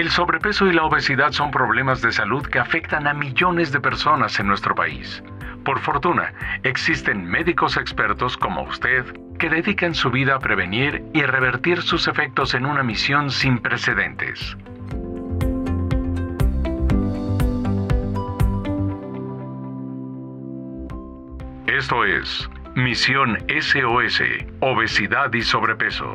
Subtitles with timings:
[0.00, 4.40] El sobrepeso y la obesidad son problemas de salud que afectan a millones de personas
[4.40, 5.22] en nuestro país.
[5.64, 6.32] Por fortuna,
[6.62, 9.04] existen médicos expertos como usted
[9.38, 14.56] que dedican su vida a prevenir y revertir sus efectos en una misión sin precedentes.
[21.80, 24.20] Esto es Misión SOS,
[24.60, 26.12] Obesidad y Sobrepeso.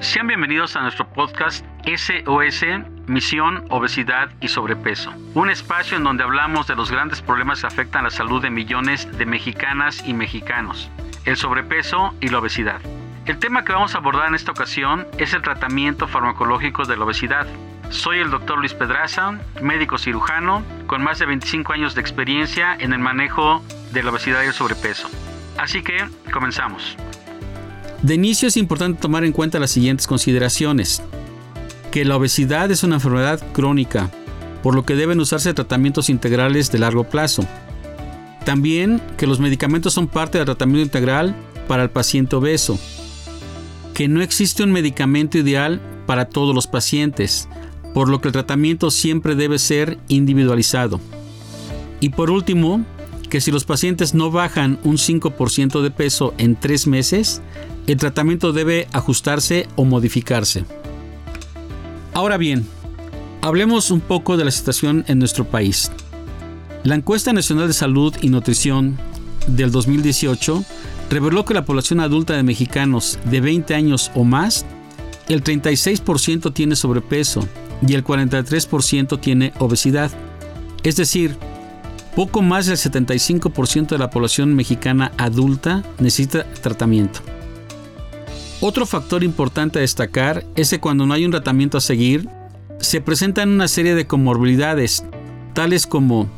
[0.00, 2.62] Sean bienvenidos a nuestro podcast SOS,
[3.06, 5.10] Misión, Obesidad y Sobrepeso.
[5.32, 9.10] Un espacio en donde hablamos de los grandes problemas que afectan la salud de millones
[9.16, 10.90] de mexicanas y mexicanos,
[11.24, 12.82] el sobrepeso y la obesidad.
[13.30, 17.04] El tema que vamos a abordar en esta ocasión es el tratamiento farmacológico de la
[17.04, 17.46] obesidad.
[17.88, 22.92] Soy el doctor Luis Pedraza, médico cirujano, con más de 25 años de experiencia en
[22.92, 25.08] el manejo de la obesidad y el sobrepeso.
[25.56, 26.96] Así que, comenzamos.
[28.02, 31.00] De inicio es importante tomar en cuenta las siguientes consideraciones.
[31.92, 34.10] Que la obesidad es una enfermedad crónica,
[34.60, 37.46] por lo que deben usarse tratamientos integrales de largo plazo.
[38.44, 41.36] También que los medicamentos son parte del tratamiento integral
[41.68, 42.76] para el paciente obeso.
[44.00, 47.50] Que no existe un medicamento ideal para todos los pacientes,
[47.92, 51.02] por lo que el tratamiento siempre debe ser individualizado.
[52.00, 52.82] Y por último,
[53.28, 57.42] que si los pacientes no bajan un 5% de peso en tres meses,
[57.86, 60.64] el tratamiento debe ajustarse o modificarse.
[62.14, 62.66] Ahora bien,
[63.42, 65.92] hablemos un poco de la situación en nuestro país.
[66.84, 68.96] La encuesta nacional de salud y nutrición
[69.46, 70.64] del 2018
[71.10, 74.64] reveló que la población adulta de mexicanos de 20 años o más,
[75.28, 77.46] el 36% tiene sobrepeso
[77.86, 80.10] y el 43% tiene obesidad.
[80.82, 81.36] Es decir,
[82.14, 87.20] poco más del 75% de la población mexicana adulta necesita tratamiento.
[88.60, 92.28] Otro factor importante a destacar es que cuando no hay un tratamiento a seguir,
[92.78, 95.04] se presentan una serie de comorbilidades,
[95.54, 96.28] tales como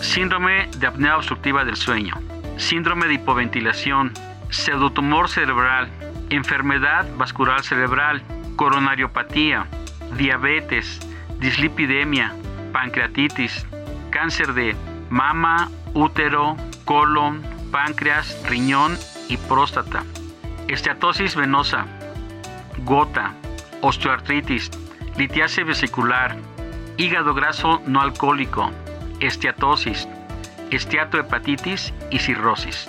[0.00, 2.14] síndrome de apnea obstructiva del sueño,
[2.56, 4.12] síndrome de hipoventilación,
[4.50, 5.88] pseudotumor cerebral,
[6.30, 8.22] enfermedad vascular cerebral,
[8.56, 9.66] coronariopatía,
[10.16, 11.00] diabetes,
[11.38, 12.32] dislipidemia,
[12.72, 13.66] pancreatitis,
[14.10, 14.76] cáncer de
[15.10, 18.96] mama, útero, colon, páncreas, riñón
[19.28, 20.04] y próstata
[20.68, 21.86] esteatosis venosa,
[22.84, 23.34] gota,
[23.82, 24.70] osteoartritis,
[25.16, 26.36] litiasis vesicular,
[26.96, 28.70] hígado graso no alcohólico,
[29.20, 30.08] esteatosis,
[30.74, 32.88] esteatohepatitis y cirrosis.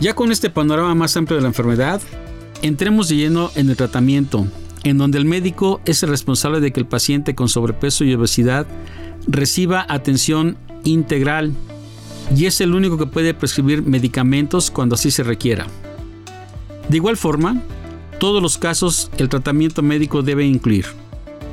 [0.00, 2.00] Ya con este panorama más amplio de la enfermedad,
[2.62, 4.46] entremos de lleno en el tratamiento,
[4.82, 8.66] en donde el médico es el responsable de que el paciente con sobrepeso y obesidad
[9.26, 11.52] reciba atención integral
[12.34, 15.66] y es el único que puede prescribir medicamentos cuando así se requiera.
[16.88, 17.62] De igual forma,
[18.18, 20.86] todos los casos el tratamiento médico debe incluir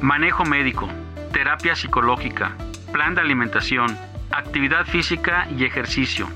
[0.01, 0.89] manejo médico,
[1.31, 2.55] terapia psicológica,
[2.91, 3.95] plan de alimentación,
[4.31, 6.27] actividad física y ejercicio,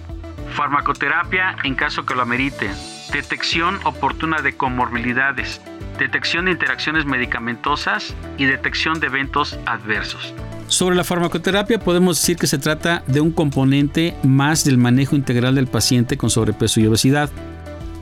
[0.55, 2.69] farmacoterapia en caso que lo amerite,
[3.11, 5.61] detección oportuna de comorbilidades,
[5.97, 10.33] detección de interacciones medicamentosas y detección de eventos adversos.
[10.67, 15.55] Sobre la farmacoterapia podemos decir que se trata de un componente más del manejo integral
[15.55, 17.29] del paciente con sobrepeso y obesidad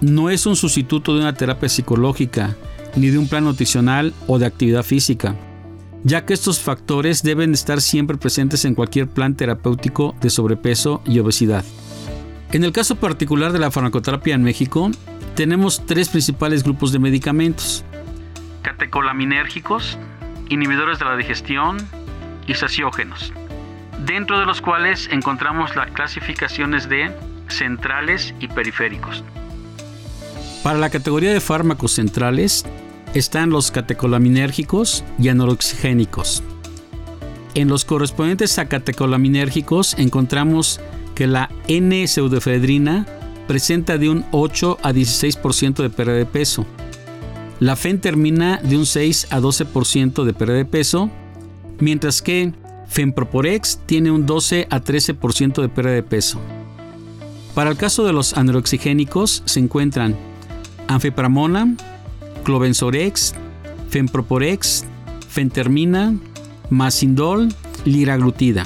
[0.02, 2.56] no es un sustituto de una terapia psicológica,
[2.96, 5.36] ni de un plan nutricional o de actividad física,
[6.04, 11.20] ya que estos factores deben estar siempre presentes en cualquier plan terapéutico de sobrepeso y
[11.20, 11.64] obesidad.
[12.52, 14.92] En el caso particular de la farmacoterapia en México,
[15.36, 17.84] tenemos tres principales grupos de medicamentos.
[18.62, 19.98] Catecolaminérgicos,
[20.50, 21.78] inhibidores de la digestión
[22.46, 23.34] y saciógenos,
[24.06, 27.12] dentro de los cuales encontramos las clasificaciones de
[27.48, 29.24] centrales y periféricos.
[30.62, 32.66] Para la categoría de fármacos centrales
[33.14, 36.44] están los catecolaminérgicos y anoroxigénicos.
[37.56, 40.80] En los correspondientes a catecolaminérgicos encontramos
[41.14, 43.06] que la N-pseudoefedrina
[43.48, 46.66] presenta de un 8 a 16% de pérdida de peso.
[47.60, 51.10] La fentermina de un 6 a 12% de pérdida de peso,
[51.80, 52.54] mientras que
[52.88, 56.40] Femproporex tiene un 12 a 13% de pérdida de peso.
[57.54, 60.16] Para el caso de los anoroxigénicos se encuentran
[60.88, 61.76] anfipramona,
[62.44, 63.34] clobenzorex,
[63.90, 64.86] femproporex,
[65.28, 66.16] fentermina,
[66.70, 67.50] macindol,
[67.86, 68.66] liraglutida.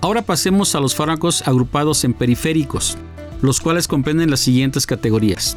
[0.00, 2.98] Ahora pasemos a los fármacos agrupados en periféricos,
[3.40, 5.56] los cuales comprenden las siguientes categorías.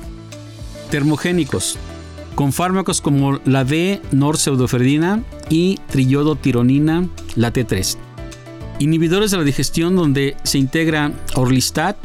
[0.92, 1.77] Termogénicos,
[2.36, 7.98] con fármacos como la D-norpseudoferidina y triyodotironina, la T3.
[8.80, 11.98] Inhibidores de la digestión donde se integra orlistat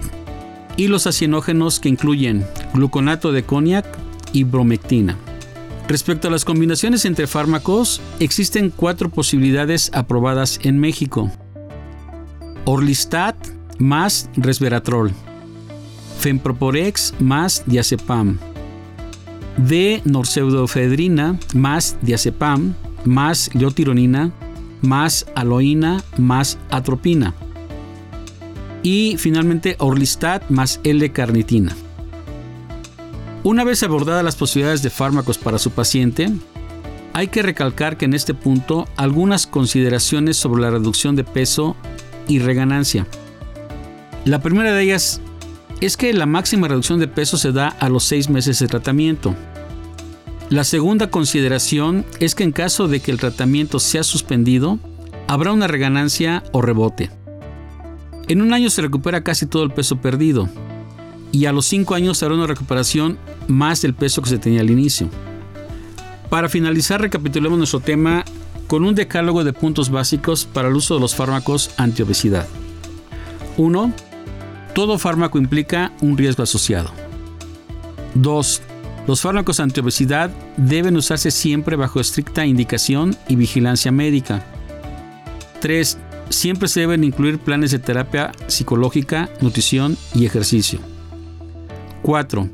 [0.76, 3.86] y los acienógenos que incluyen gluconato de cognac
[4.32, 5.16] y bromectina.
[5.88, 11.30] Respecto a las combinaciones entre fármacos, existen cuatro posibilidades aprobadas en México.
[12.64, 13.36] Orlistat
[13.78, 15.10] más resveratrol,
[16.20, 18.38] Femproporex más diazepam,
[19.56, 22.74] D norpseudoefedrina más diazepam
[23.04, 24.32] más leotironina
[24.82, 27.34] más aloína más atropina.
[28.82, 31.76] Y finalmente Orlistat más L-carnitina.
[33.42, 36.30] Una vez abordadas las posibilidades de fármacos para su paciente,
[37.14, 41.74] hay que recalcar que en este punto algunas consideraciones sobre la reducción de peso
[42.28, 43.06] y reganancia.
[44.26, 45.22] La primera de ellas
[45.80, 49.34] es que la máxima reducción de peso se da a los seis meses de tratamiento.
[50.50, 54.78] La segunda consideración es que en caso de que el tratamiento sea suspendido,
[55.28, 57.08] habrá una reganancia o rebote.
[58.28, 60.50] En un año se recupera casi todo el peso perdido
[61.32, 64.70] y a los cinco años habrá una recuperación más del peso que se tenía al
[64.70, 65.08] inicio.
[66.28, 68.24] Para finalizar, recapitulemos nuestro tema
[68.66, 72.46] con un decálogo de puntos básicos para el uso de los fármacos antiobesidad.
[73.56, 73.92] 1.
[74.74, 76.92] Todo fármaco implica un riesgo asociado.
[78.14, 78.62] 2.
[79.08, 84.46] Los fármacos antiobesidad deben usarse siempre bajo estricta indicación y vigilancia médica.
[85.60, 85.98] 3.
[86.28, 90.78] Siempre se deben incluir planes de terapia psicológica, nutrición y ejercicio.
[92.02, 92.48] 4.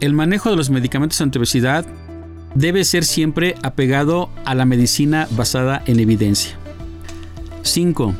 [0.00, 1.86] El manejo de los medicamentos antiobesidad
[2.54, 6.56] debe ser siempre apegado a la medicina basada en evidencia.
[7.62, 8.14] 5.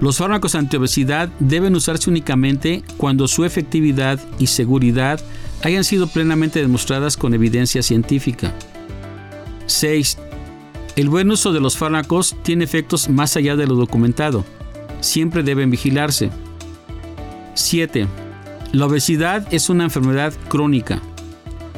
[0.00, 5.20] Los fármacos antiobesidad deben usarse únicamente cuando su efectividad y seguridad
[5.62, 8.52] hayan sido plenamente demostradas con evidencia científica.
[9.66, 10.18] 6.
[10.96, 14.44] El buen uso de los fármacos tiene efectos más allá de lo documentado.
[15.00, 16.30] Siempre deben vigilarse.
[17.54, 18.06] 7.
[18.76, 21.00] La obesidad es una enfermedad crónica.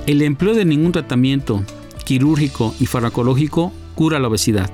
[0.09, 1.63] El empleo de ningún tratamiento
[2.05, 4.69] quirúrgico y farmacológico cura la obesidad.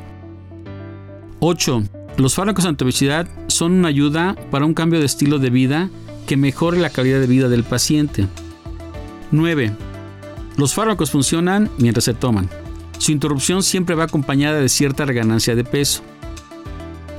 [1.40, 1.82] 8.
[2.16, 5.90] Los fármacos antiobesidad son una ayuda para un cambio de estilo de vida
[6.26, 8.26] que mejore la calidad de vida del paciente.
[9.30, 9.72] 9.
[10.56, 12.48] Los fármacos funcionan mientras se toman.
[12.96, 16.00] Su interrupción siempre va acompañada de cierta reganancia de peso.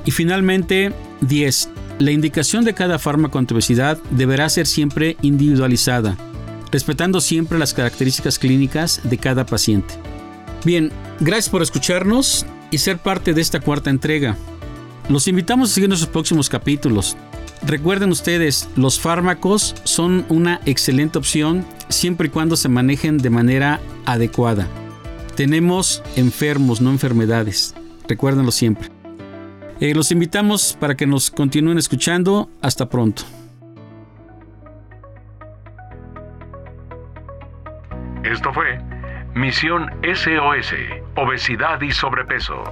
[0.04, 1.68] Y finalmente, 10.
[1.98, 6.16] La indicación de cada fármaco antiobesidad deberá ser siempre individualizada,
[6.70, 9.94] respetando siempre las características clínicas de cada paciente.
[10.62, 14.36] Bien, gracias por escucharnos y ser parte de esta cuarta entrega.
[15.08, 17.16] Los invitamos a seguir nuestros próximos capítulos.
[17.62, 23.80] Recuerden ustedes, los fármacos son una excelente opción siempre y cuando se manejen de manera
[24.04, 24.68] adecuada.
[25.34, 27.74] Tenemos enfermos, no enfermedades.
[28.06, 28.95] Recuérdenlo siempre.
[29.80, 32.48] Eh, los invitamos para que nos continúen escuchando.
[32.62, 33.22] Hasta pronto.
[38.24, 38.80] Esto fue
[39.34, 40.74] Misión SOS,
[41.14, 42.64] Obesidad y Sobrepeso.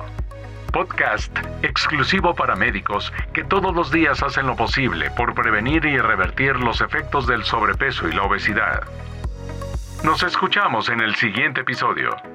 [0.72, 6.56] Podcast exclusivo para médicos que todos los días hacen lo posible por prevenir y revertir
[6.56, 8.82] los efectos del sobrepeso y la obesidad.
[10.02, 12.33] Nos escuchamos en el siguiente episodio.